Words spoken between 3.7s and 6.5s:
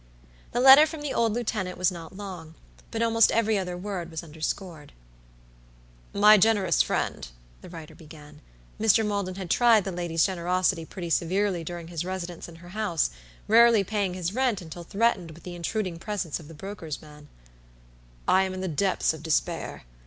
word was underscored. "My